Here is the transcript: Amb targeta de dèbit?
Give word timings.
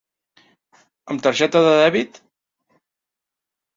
Amb 1.15 1.21
targeta 1.27 1.63
de 1.67 1.75
dèbit? 1.83 2.19